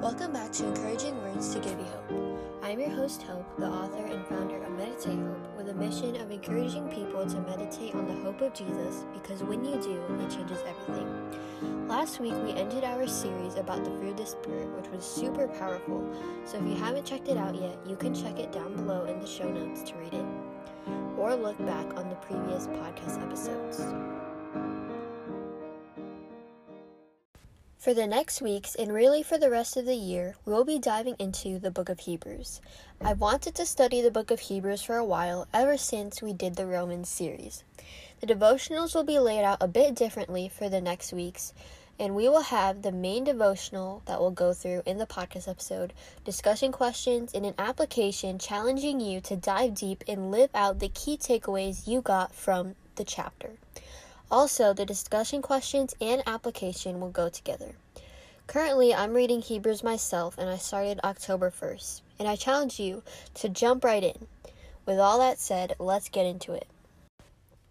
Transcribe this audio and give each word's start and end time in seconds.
Welcome 0.00 0.32
back 0.32 0.50
to 0.52 0.66
Encouraging 0.66 1.14
Words 1.18 1.52
to 1.52 1.60
Give 1.60 1.78
You 1.78 1.84
Hope. 1.84 2.40
I'm 2.62 2.80
your 2.80 2.88
host, 2.88 3.20
Hope, 3.20 3.44
the 3.58 3.66
author 3.66 4.02
and 4.06 4.26
founder 4.28 4.56
of 4.64 4.72
Meditate 4.72 5.18
Hope, 5.18 5.56
with 5.58 5.68
a 5.68 5.74
mission 5.74 6.16
of 6.16 6.30
encouraging 6.30 6.88
people 6.88 7.26
to 7.26 7.40
meditate 7.42 7.94
on 7.94 8.08
the 8.08 8.14
hope 8.14 8.40
of 8.40 8.54
Jesus 8.54 9.04
because 9.12 9.42
when 9.42 9.62
you 9.62 9.72
do, 9.72 10.02
it 10.18 10.30
changes 10.30 10.58
everything. 10.66 11.86
Last 11.86 12.18
week, 12.18 12.32
we 12.42 12.52
ended 12.52 12.82
our 12.82 13.06
series 13.06 13.56
about 13.56 13.84
the 13.84 13.90
fruit 13.90 14.12
of 14.12 14.16
the 14.16 14.24
Spirit, 14.24 14.70
which 14.70 14.88
was 14.88 15.04
super 15.04 15.46
powerful. 15.48 16.10
So 16.46 16.56
if 16.56 16.64
you 16.64 16.76
haven't 16.76 17.04
checked 17.04 17.28
it 17.28 17.36
out 17.36 17.54
yet, 17.54 17.76
you 17.86 17.94
can 17.94 18.14
check 18.14 18.38
it 18.38 18.52
down 18.52 18.74
below 18.76 19.04
in 19.04 19.20
the 19.20 19.26
show 19.26 19.50
notes 19.50 19.82
to 19.90 19.96
read 19.96 20.14
it 20.14 20.26
or 21.18 21.34
look 21.34 21.58
back 21.66 21.94
on 21.98 22.08
the 22.08 22.16
previous 22.16 22.68
podcast 22.68 23.22
episodes. 23.22 23.89
For 27.80 27.94
the 27.94 28.06
next 28.06 28.42
weeks, 28.42 28.74
and 28.74 28.92
really 28.92 29.22
for 29.22 29.38
the 29.38 29.48
rest 29.48 29.74
of 29.74 29.86
the 29.86 29.94
year, 29.94 30.34
we 30.44 30.52
will 30.52 30.66
be 30.66 30.78
diving 30.78 31.16
into 31.18 31.58
the 31.58 31.70
book 31.70 31.88
of 31.88 32.00
Hebrews. 32.00 32.60
I 33.00 33.14
wanted 33.14 33.54
to 33.54 33.64
study 33.64 34.02
the 34.02 34.10
book 34.10 34.30
of 34.30 34.38
Hebrews 34.38 34.82
for 34.82 34.96
a 34.96 35.04
while, 35.04 35.48
ever 35.54 35.78
since 35.78 36.20
we 36.20 36.34
did 36.34 36.56
the 36.56 36.66
Romans 36.66 37.08
series. 37.08 37.64
The 38.20 38.26
devotionals 38.26 38.94
will 38.94 39.04
be 39.04 39.18
laid 39.18 39.44
out 39.44 39.62
a 39.62 39.66
bit 39.66 39.94
differently 39.94 40.46
for 40.46 40.68
the 40.68 40.82
next 40.82 41.14
weeks, 41.14 41.54
and 41.98 42.14
we 42.14 42.28
will 42.28 42.42
have 42.42 42.82
the 42.82 42.92
main 42.92 43.24
devotional 43.24 44.02
that 44.04 44.20
we'll 44.20 44.30
go 44.30 44.52
through 44.52 44.82
in 44.84 44.98
the 44.98 45.06
podcast 45.06 45.48
episode, 45.48 45.94
discussion 46.22 46.72
questions, 46.72 47.32
and 47.32 47.46
an 47.46 47.54
application 47.58 48.38
challenging 48.38 49.00
you 49.00 49.22
to 49.22 49.36
dive 49.36 49.74
deep 49.74 50.04
and 50.06 50.30
live 50.30 50.50
out 50.54 50.80
the 50.80 50.90
key 50.90 51.16
takeaways 51.16 51.88
you 51.88 52.02
got 52.02 52.34
from 52.34 52.74
the 52.96 53.04
chapter. 53.04 53.52
Also, 54.30 54.72
the 54.72 54.86
discussion 54.86 55.42
questions 55.42 55.94
and 56.00 56.22
application 56.26 57.00
will 57.00 57.10
go 57.10 57.28
together. 57.28 57.74
Currently, 58.46 58.94
I'm 58.94 59.14
reading 59.14 59.42
Hebrews 59.42 59.82
myself 59.82 60.38
and 60.38 60.48
I 60.48 60.56
started 60.56 61.00
October 61.02 61.50
1st, 61.50 62.02
and 62.18 62.28
I 62.28 62.36
challenge 62.36 62.78
you 62.78 63.02
to 63.34 63.48
jump 63.48 63.84
right 63.84 64.02
in. 64.02 64.26
With 64.86 64.98
all 64.98 65.18
that 65.18 65.38
said, 65.38 65.74
let's 65.78 66.08
get 66.08 66.26
into 66.26 66.52
it. 66.52 66.66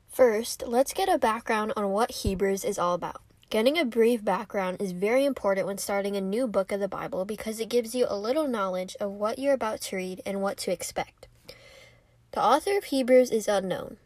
First, 0.10 0.64
let's 0.68 0.94
get 0.94 1.08
a 1.08 1.18
background 1.18 1.74
on 1.78 1.92
what 1.92 2.12
Hebrews 2.12 2.66
is 2.66 2.78
all 2.78 2.94
about. 2.94 3.22
Getting 3.50 3.78
a 3.78 3.86
brief 3.86 4.24
background 4.24 4.82
is 4.82 4.92
very 4.92 5.26
important 5.26 5.66
when 5.66 5.78
starting 5.78 6.16
a 6.16 6.22
new 6.22 6.48
book 6.48 6.72
of 6.72 6.80
the 6.80 6.88
Bible 6.88 7.26
because 7.26 7.60
it 7.60 7.70
gives 7.70 7.96
you 7.96 8.06
a 8.08 8.18
little 8.18 8.48
knowledge 8.48 8.96
of 9.00 9.12
what 9.12 9.40
you're 9.40 9.54
about 9.54 9.82
to 9.82 9.96
read 9.96 10.22
and 10.26 10.42
what 10.42 10.58
to 10.58 10.72
expect. 10.72 11.28
The 12.34 12.44
author 12.44 12.78
of 12.78 12.86
Hebrews 12.86 13.32
is 13.32 13.48
unknown. 13.48 13.98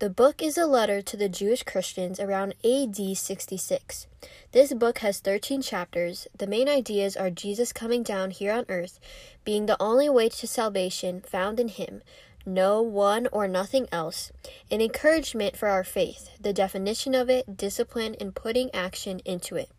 The 0.00 0.10
book 0.10 0.42
is 0.42 0.58
a 0.58 0.66
letter 0.66 1.00
to 1.02 1.16
the 1.16 1.28
Jewish 1.28 1.62
Christians 1.62 2.18
around 2.18 2.56
AD 2.64 3.16
66. 3.16 4.08
This 4.50 4.74
book 4.74 4.98
has 4.98 5.20
13 5.20 5.62
chapters. 5.62 6.26
The 6.36 6.48
main 6.48 6.68
ideas 6.68 7.16
are 7.16 7.30
Jesus 7.30 7.72
coming 7.72 8.02
down 8.02 8.32
here 8.32 8.52
on 8.52 8.66
earth, 8.68 8.98
being 9.44 9.66
the 9.66 9.80
only 9.80 10.08
way 10.08 10.28
to 10.30 10.48
salvation 10.48 11.20
found 11.20 11.60
in 11.60 11.68
Him, 11.68 12.02
no 12.44 12.82
one 12.82 13.28
or 13.30 13.46
nothing 13.46 13.86
else, 13.92 14.32
an 14.68 14.80
encouragement 14.80 15.56
for 15.56 15.68
our 15.68 15.84
faith, 15.84 16.28
the 16.40 16.52
definition 16.52 17.14
of 17.14 17.30
it, 17.30 17.56
discipline, 17.56 18.16
and 18.20 18.34
putting 18.34 18.74
action 18.74 19.20
into 19.24 19.54
it. 19.54 19.70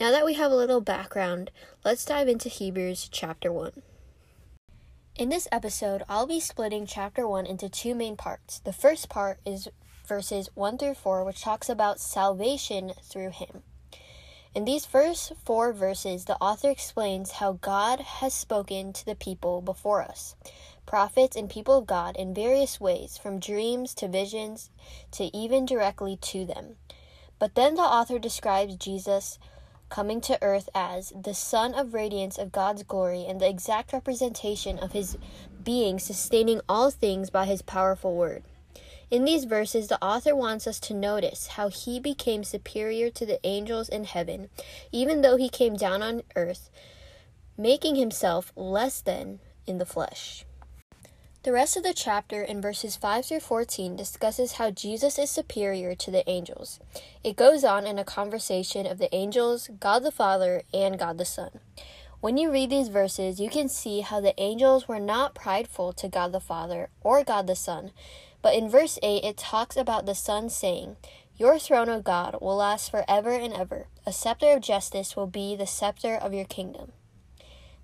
Now 0.00 0.10
that 0.12 0.24
we 0.24 0.32
have 0.34 0.50
a 0.50 0.56
little 0.56 0.80
background, 0.80 1.50
let's 1.84 2.06
dive 2.06 2.28
into 2.28 2.48
Hebrews 2.48 3.10
chapter 3.12 3.52
1. 3.52 3.82
In 5.18 5.30
this 5.30 5.48
episode, 5.50 6.02
I'll 6.10 6.26
be 6.26 6.40
splitting 6.40 6.84
chapter 6.84 7.26
1 7.26 7.46
into 7.46 7.70
two 7.70 7.94
main 7.94 8.16
parts. 8.16 8.58
The 8.58 8.72
first 8.74 9.08
part 9.08 9.40
is 9.46 9.66
verses 10.06 10.50
1 10.52 10.76
through 10.76 10.92
4, 10.92 11.24
which 11.24 11.40
talks 11.40 11.70
about 11.70 12.00
salvation 12.00 12.92
through 13.02 13.30
Him. 13.30 13.62
In 14.54 14.66
these 14.66 14.84
first 14.84 15.32
four 15.42 15.72
verses, 15.72 16.26
the 16.26 16.36
author 16.36 16.68
explains 16.68 17.30
how 17.30 17.52
God 17.52 18.00
has 18.00 18.34
spoken 18.34 18.92
to 18.92 19.06
the 19.06 19.14
people 19.14 19.62
before 19.62 20.02
us, 20.02 20.36
prophets 20.84 21.34
and 21.34 21.48
people 21.48 21.78
of 21.78 21.86
God, 21.86 22.14
in 22.16 22.34
various 22.34 22.78
ways, 22.78 23.16
from 23.16 23.40
dreams 23.40 23.94
to 23.94 24.08
visions 24.08 24.68
to 25.12 25.34
even 25.34 25.64
directly 25.64 26.18
to 26.18 26.44
them. 26.44 26.76
But 27.38 27.54
then 27.54 27.76
the 27.76 27.80
author 27.80 28.18
describes 28.18 28.76
Jesus 28.76 29.38
coming 29.88 30.20
to 30.22 30.42
earth 30.42 30.68
as 30.74 31.12
the 31.20 31.34
Son 31.34 31.74
of 31.74 31.94
radiance 31.94 32.38
of 32.38 32.52
God's 32.52 32.82
glory 32.82 33.24
and 33.26 33.40
the 33.40 33.48
exact 33.48 33.92
representation 33.92 34.78
of 34.78 34.92
his 34.92 35.18
being, 35.62 35.98
sustaining 35.98 36.60
all 36.68 36.90
things 36.90 37.30
by 37.30 37.44
his 37.44 37.62
powerful 37.62 38.14
word. 38.14 38.42
In 39.10 39.24
these 39.24 39.44
verses, 39.44 39.88
the 39.88 40.02
author 40.02 40.34
wants 40.34 40.66
us 40.66 40.80
to 40.80 40.94
notice 40.94 41.48
how 41.48 41.68
he 41.68 42.00
became 42.00 42.42
superior 42.42 43.10
to 43.10 43.26
the 43.26 43.38
angels 43.44 43.88
in 43.88 44.04
heaven, 44.04 44.48
even 44.90 45.22
though 45.22 45.36
he 45.36 45.48
came 45.48 45.76
down 45.76 46.02
on 46.02 46.22
earth, 46.34 46.70
making 47.56 47.96
himself 47.96 48.52
less 48.56 49.00
than 49.00 49.40
in 49.66 49.78
the 49.78 49.86
flesh. 49.86 50.45
The 51.46 51.52
rest 51.52 51.76
of 51.76 51.84
the 51.84 51.94
chapter 51.94 52.42
in 52.42 52.60
verses 52.60 52.96
5 52.96 53.26
through 53.26 53.38
14 53.38 53.94
discusses 53.94 54.54
how 54.54 54.72
Jesus 54.72 55.16
is 55.16 55.30
superior 55.30 55.94
to 55.94 56.10
the 56.10 56.28
angels. 56.28 56.80
It 57.22 57.36
goes 57.36 57.62
on 57.62 57.86
in 57.86 58.00
a 58.00 58.04
conversation 58.04 58.84
of 58.84 58.98
the 58.98 59.14
angels, 59.14 59.70
God 59.78 60.02
the 60.02 60.10
Father, 60.10 60.62
and 60.74 60.98
God 60.98 61.18
the 61.18 61.24
Son. 61.24 61.60
When 62.20 62.36
you 62.36 62.50
read 62.50 62.70
these 62.70 62.88
verses, 62.88 63.38
you 63.38 63.48
can 63.48 63.68
see 63.68 64.00
how 64.00 64.20
the 64.20 64.34
angels 64.40 64.88
were 64.88 64.98
not 64.98 65.36
prideful 65.36 65.92
to 65.92 66.08
God 66.08 66.32
the 66.32 66.40
Father 66.40 66.88
or 67.00 67.22
God 67.22 67.46
the 67.46 67.54
Son. 67.54 67.92
But 68.42 68.56
in 68.56 68.68
verse 68.68 68.98
8, 69.00 69.22
it 69.22 69.36
talks 69.36 69.76
about 69.76 70.04
the 70.04 70.16
Son 70.16 70.50
saying, 70.50 70.96
Your 71.36 71.60
throne, 71.60 71.88
O 71.88 72.00
God, 72.00 72.38
will 72.40 72.56
last 72.56 72.90
forever 72.90 73.30
and 73.30 73.54
ever. 73.54 73.86
A 74.04 74.12
scepter 74.12 74.48
of 74.48 74.62
justice 74.62 75.14
will 75.14 75.28
be 75.28 75.54
the 75.54 75.64
scepter 75.68 76.16
of 76.16 76.34
your 76.34 76.44
kingdom. 76.44 76.90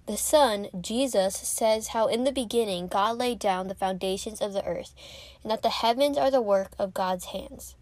The 0.07 0.17
Son, 0.17 0.67
Jesus, 0.81 1.37
says 1.37 1.89
how 1.89 2.09
in 2.09 2.25
the 2.25 2.33
beginning 2.33 2.89
God 2.89 3.19
laid 3.19 3.39
down 3.39 3.69
the 3.69 3.75
foundations 3.75 4.41
of 4.41 4.53
the 4.53 4.65
earth, 4.65 4.95
and 5.43 5.51
that 5.53 5.63
the 5.63 5.71
heavens 5.71 6.19
are 6.19 6.31
the 6.31 6.43
work 6.43 6.73
of 6.77 6.93
God's 6.93 7.27
hands. 7.27 7.77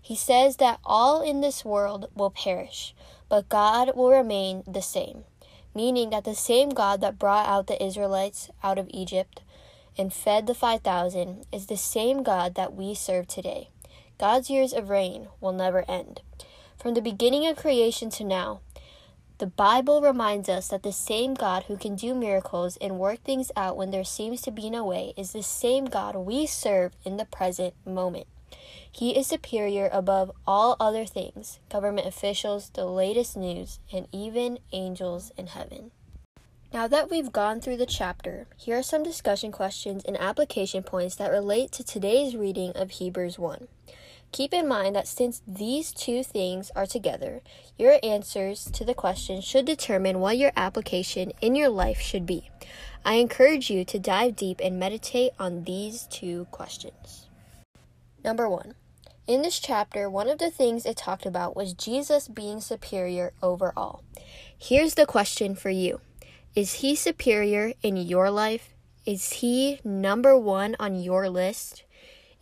He 0.00 0.14
says 0.14 0.56
that 0.56 0.80
all 0.84 1.22
in 1.22 1.40
this 1.40 1.64
world 1.64 2.10
will 2.14 2.30
perish, 2.30 2.94
but 3.30 3.48
God 3.48 3.96
will 3.96 4.10
remain 4.10 4.62
the 4.66 4.82
same, 4.82 5.24
meaning 5.74 6.10
that 6.10 6.24
the 6.24 6.34
same 6.34 6.70
God 6.70 7.00
that 7.00 7.18
brought 7.18 7.48
out 7.48 7.68
the 7.68 7.82
Israelites 7.82 8.50
out 8.62 8.78
of 8.78 8.90
Egypt 8.90 9.40
and 9.96 10.12
fed 10.12 10.46
the 10.46 10.54
5,000 10.54 11.46
is 11.52 11.66
the 11.66 11.76
same 11.76 12.22
God 12.22 12.54
that 12.54 12.74
we 12.74 12.94
serve 12.94 13.28
today. 13.28 13.70
God's 14.18 14.50
years 14.50 14.72
of 14.72 14.90
reign 14.90 15.28
will 15.40 15.52
never 15.52 15.88
end. 15.88 16.20
From 16.76 16.94
the 16.94 17.00
beginning 17.00 17.46
of 17.46 17.56
creation 17.56 18.10
to 18.10 18.24
now, 18.24 18.60
the 19.42 19.48
Bible 19.48 20.00
reminds 20.00 20.48
us 20.48 20.68
that 20.68 20.84
the 20.84 20.92
same 20.92 21.34
God 21.34 21.64
who 21.64 21.76
can 21.76 21.96
do 21.96 22.14
miracles 22.14 22.76
and 22.76 23.00
work 23.00 23.24
things 23.24 23.50
out 23.56 23.76
when 23.76 23.90
there 23.90 24.04
seems 24.04 24.40
to 24.42 24.52
be 24.52 24.70
no 24.70 24.84
way 24.84 25.14
is 25.16 25.32
the 25.32 25.42
same 25.42 25.86
God 25.86 26.14
we 26.14 26.46
serve 26.46 26.92
in 27.04 27.16
the 27.16 27.24
present 27.24 27.74
moment. 27.84 28.28
He 28.92 29.18
is 29.18 29.26
superior 29.26 29.90
above 29.92 30.30
all 30.46 30.76
other 30.78 31.04
things 31.04 31.58
government 31.68 32.06
officials, 32.06 32.70
the 32.74 32.86
latest 32.86 33.36
news, 33.36 33.80
and 33.92 34.06
even 34.12 34.60
angels 34.70 35.32
in 35.36 35.48
heaven. 35.48 35.90
Now 36.72 36.86
that 36.86 37.10
we've 37.10 37.32
gone 37.32 37.60
through 37.60 37.78
the 37.78 37.84
chapter, 37.84 38.46
here 38.56 38.78
are 38.78 38.82
some 38.84 39.02
discussion 39.02 39.50
questions 39.50 40.04
and 40.04 40.16
application 40.20 40.84
points 40.84 41.16
that 41.16 41.32
relate 41.32 41.72
to 41.72 41.82
today's 41.82 42.36
reading 42.36 42.70
of 42.76 42.92
Hebrews 42.92 43.40
1. 43.40 43.66
Keep 44.32 44.54
in 44.54 44.66
mind 44.66 44.96
that 44.96 45.06
since 45.06 45.42
these 45.46 45.92
two 45.92 46.24
things 46.24 46.70
are 46.74 46.86
together, 46.86 47.42
your 47.78 47.98
answers 48.02 48.64
to 48.72 48.82
the 48.82 48.94
question 48.94 49.42
should 49.42 49.66
determine 49.66 50.20
what 50.20 50.38
your 50.38 50.52
application 50.56 51.32
in 51.42 51.54
your 51.54 51.68
life 51.68 52.00
should 52.00 52.24
be. 52.24 52.50
I 53.04 53.14
encourage 53.14 53.68
you 53.68 53.84
to 53.84 53.98
dive 53.98 54.34
deep 54.34 54.58
and 54.64 54.80
meditate 54.80 55.32
on 55.38 55.64
these 55.64 56.06
two 56.10 56.46
questions. 56.50 57.26
Number 58.24 58.48
one. 58.48 58.74
In 59.26 59.42
this 59.42 59.60
chapter, 59.60 60.08
one 60.08 60.28
of 60.28 60.38
the 60.38 60.50
things 60.50 60.86
it 60.86 60.96
talked 60.96 61.26
about 61.26 61.54
was 61.54 61.74
Jesus 61.74 62.26
being 62.26 62.60
superior 62.60 63.34
over 63.42 63.72
all. 63.76 64.02
Here's 64.58 64.94
the 64.94 65.06
question 65.06 65.54
for 65.54 65.70
you 65.70 66.00
Is 66.54 66.74
he 66.74 66.96
superior 66.96 67.74
in 67.82 67.96
your 67.98 68.30
life? 68.30 68.70
Is 69.04 69.34
he 69.34 69.80
number 69.84 70.38
one 70.38 70.74
on 70.80 71.00
your 71.00 71.28
list? 71.28 71.84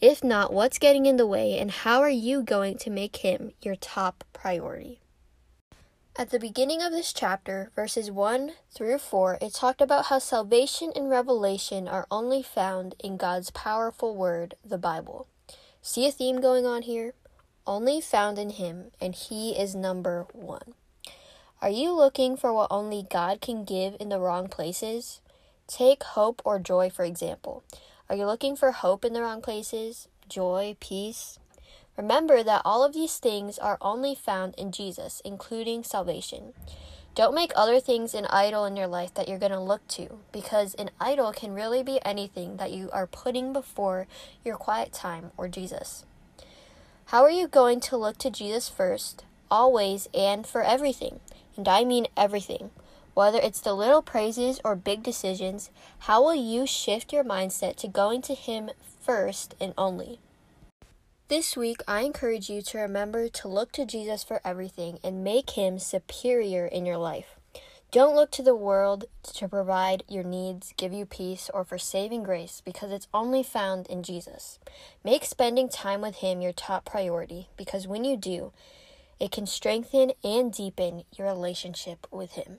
If 0.01 0.25
not, 0.25 0.51
what's 0.51 0.79
getting 0.79 1.05
in 1.05 1.19
the 1.19 1.27
way, 1.27 1.59
and 1.59 1.71
how 1.71 2.01
are 2.01 2.09
you 2.09 2.43
going 2.43 2.79
to 2.79 2.91
make 2.91 3.17
him 3.17 3.53
your 3.61 3.77
top 3.77 4.25
priority? 4.33 5.01
At 6.17 6.31
the 6.31 6.39
beginning 6.39 6.81
of 6.81 6.91
this 6.91 7.13
chapter, 7.13 7.71
verses 7.77 8.11
1 8.11 8.53
through 8.75 8.97
4, 8.97 9.39
it 9.43 9.53
talked 9.53 9.83
about 9.83 10.07
how 10.07 10.19
salvation 10.19 10.91
and 10.97 11.11
revelation 11.11 11.87
are 11.87 12.07
only 12.11 12.43
found 12.43 12.95
in 12.99 13.19
God's 13.19 13.51
powerful 13.51 14.17
word, 14.17 14.55
the 14.65 14.79
Bible. 14.79 15.27
See 15.83 16.07
a 16.07 16.11
theme 16.11 16.41
going 16.41 16.65
on 16.65 16.83
here? 16.83 17.13
Only 17.67 18.01
found 18.01 18.39
in 18.39 18.51
Him, 18.51 18.93
and 19.03 19.15
He 19.15 19.53
is 19.53 19.75
number 19.75 20.27
one. 20.33 20.75
Are 21.61 21.69
you 21.69 21.93
looking 21.93 22.39
for 22.39 22.55
what 22.55 22.69
only 22.71 23.07
God 23.11 23.43
can 23.43 23.65
give 23.65 23.97
in 24.01 24.09
the 24.09 24.19
wrong 24.19 24.49
places? 24.49 25.21
Take 25.67 26.03
hope 26.03 26.41
or 26.43 26.59
joy, 26.59 26.89
for 26.89 27.05
example. 27.05 27.65
Are 28.11 28.17
you 28.17 28.27
looking 28.27 28.57
for 28.57 28.73
hope 28.73 29.05
in 29.05 29.13
the 29.13 29.23
wrong 29.23 29.41
places? 29.41 30.09
Joy, 30.29 30.77
peace? 30.81 31.39
Remember 31.97 32.43
that 32.43 32.63
all 32.65 32.83
of 32.83 32.93
these 32.93 33.19
things 33.19 33.57
are 33.57 33.79
only 33.81 34.17
found 34.17 34.57
in 34.57 34.73
Jesus, 34.73 35.23
including 35.25 35.85
salvation. 35.85 36.53
Don't 37.15 37.37
make 37.37 37.53
other 37.55 37.79
things 37.79 38.13
an 38.13 38.27
idol 38.27 38.65
in 38.65 38.75
your 38.75 38.89
life 38.89 39.15
that 39.15 39.29
you're 39.29 39.39
going 39.39 39.53
to 39.53 39.61
look 39.61 39.87
to, 39.89 40.19
because 40.33 40.75
an 40.75 40.91
idol 41.01 41.31
can 41.31 41.55
really 41.55 41.85
be 41.85 42.01
anything 42.05 42.57
that 42.57 42.73
you 42.73 42.91
are 42.93 43.07
putting 43.07 43.53
before 43.53 44.09
your 44.45 44.57
quiet 44.57 44.93
time 44.93 45.31
or 45.37 45.47
Jesus. 45.47 46.05
How 47.07 47.23
are 47.23 47.31
you 47.31 47.47
going 47.47 47.79
to 47.79 47.97
look 47.97 48.19
to 48.19 48.31
Jesus 48.31 48.69
first, 48.69 49.25
always, 49.53 50.09
and 50.13 50.45
for 50.45 50.65
everything? 50.65 51.21
And 51.57 51.69
I 51.69 51.85
mean 51.85 52.09
everything. 52.17 52.71
Whether 53.15 53.39
it's 53.39 53.61
the 53.61 53.75
little 53.75 54.03
praises 54.03 54.61
or 54.65 54.77
big 54.77 55.03
decisions, 55.03 55.71
how 56.01 56.23
will 56.23 56.35
you 56.35 56.67
shift 56.67 57.13
your 57.13 57.25
mindset 57.25 57.77
to 57.77 57.89
going 57.89 58.23
to 58.23 58.35
Him 58.35 58.71
first 59.01 59.55
and 59.61 59.75
only? 59.77 60.21
This 61.31 61.57
week, 61.57 61.81
I 61.87 62.01
encourage 62.01 62.51
you 62.51 62.61
to 62.61 62.79
remember 62.79 63.29
to 63.29 63.47
look 63.47 63.71
to 63.73 63.87
Jesus 63.87 64.25
for 64.25 64.41
everything 64.45 64.99
and 65.05 65.23
make 65.23 65.51
him 65.51 65.79
superior 65.79 66.67
in 66.67 66.85
your 66.85 66.97
life. 66.97 67.37
Don't 67.93 68.17
look 68.17 68.33
to 68.33 68.43
the 68.43 68.57
world 68.57 69.05
to 69.35 69.47
provide 69.47 70.03
your 70.09 70.25
needs, 70.25 70.75
give 70.77 70.93
you 70.93 71.07
peace, 71.07 71.49
or 71.55 71.65
for 71.65 71.79
saving 71.79 72.25
grace 72.25 72.63
because 72.65 72.91
it's 72.91 73.07
only 73.15 73.45
found 73.45 73.87
in 73.87 74.03
Jesus. 74.03 74.59
Make 75.05 75.25
spending 75.25 75.69
time 75.69 76.01
with 76.01 76.17
Him 76.17 76.41
your 76.41 76.53
top 76.53 76.85
priority 76.85 77.49
because 77.57 77.87
when 77.87 78.03
you 78.03 78.17
do, 78.17 78.53
it 79.21 79.31
can 79.31 79.47
strengthen 79.47 80.11
and 80.25 80.53
deepen 80.53 81.05
your 81.17 81.29
relationship 81.29 82.09
with 82.11 82.33
Him. 82.33 82.59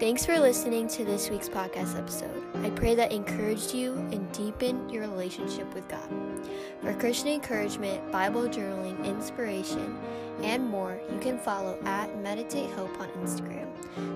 Thanks 0.00 0.24
for 0.24 0.38
listening 0.38 0.88
to 0.88 1.04
this 1.04 1.28
week's 1.28 1.48
podcast 1.48 1.98
episode. 1.98 2.44
I 2.62 2.70
pray 2.70 2.94
that 2.94 3.10
encouraged 3.12 3.74
you 3.74 3.94
and 4.12 4.30
deepened 4.32 4.92
your 4.92 5.02
relationship 5.02 5.74
with 5.74 5.88
God. 5.88 6.08
For 6.80 6.94
Christian 6.94 7.26
encouragement, 7.28 8.10
Bible 8.12 8.48
journaling, 8.48 9.04
inspiration, 9.04 9.98
and 10.42 10.68
more, 10.68 11.00
you 11.12 11.18
can 11.18 11.36
follow 11.36 11.76
at 11.84 12.16
Meditate 12.22 12.70
Hope 12.70 12.96
on 13.00 13.08
Instagram. 13.24 13.66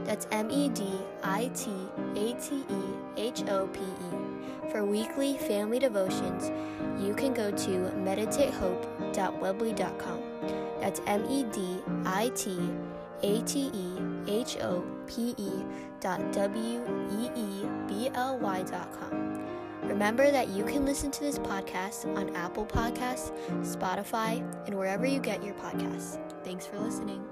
That's 0.04 0.28
M 0.30 0.48
E 0.50 0.68
D 0.68 0.88
I 1.24 1.50
T 1.54 1.72
A 2.14 2.34
T 2.34 2.64
E 2.70 2.82
H 3.16 3.42
O 3.48 3.66
P 3.66 3.80
E. 3.80 4.16
For 4.70 4.84
weekly 4.84 5.36
family 5.38 5.80
devotions, 5.80 6.52
you 7.04 7.12
can 7.14 7.34
go 7.34 7.50
to 7.50 7.90
meditatehope.weebly.com. 7.96 10.22
That's 10.80 11.00
M 11.06 11.24
E 11.28 11.42
D 11.52 11.78
I 12.06 12.30
T 12.36 12.56
A 13.22 13.42
T 13.42 13.70
E 13.74 13.98
H 14.26 14.56
O 14.60 14.84
P 15.06 15.34
E 15.36 15.50
dot 16.00 16.32
W 16.32 16.80
E 17.20 17.30
E 17.34 17.66
B 17.86 18.10
L 18.14 18.38
Y 18.38 18.62
dot 18.62 18.92
com. 18.98 19.40
Remember 19.82 20.30
that 20.30 20.48
you 20.48 20.64
can 20.64 20.84
listen 20.84 21.10
to 21.10 21.20
this 21.20 21.38
podcast 21.38 22.06
on 22.16 22.34
Apple 22.36 22.64
Podcasts, 22.64 23.32
Spotify, 23.62 24.38
and 24.66 24.78
wherever 24.78 25.04
you 25.04 25.18
get 25.18 25.42
your 25.44 25.54
podcasts. 25.54 26.18
Thanks 26.44 26.66
for 26.66 26.78
listening. 26.78 27.22